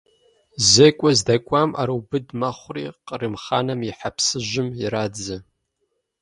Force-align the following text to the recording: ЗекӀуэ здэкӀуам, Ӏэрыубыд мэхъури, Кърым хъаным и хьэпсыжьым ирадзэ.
ЗекӀуэ 0.69 1.11
здэкӀуам, 1.17 1.69
Ӏэрыубыд 1.75 2.25
мэхъури, 2.39 2.85
Кърым 3.07 3.33
хъаным 3.43 3.79
и 3.89 3.91
хьэпсыжьым 3.97 4.67
ирадзэ. 4.83 5.37